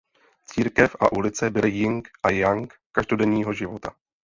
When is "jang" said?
2.29-2.73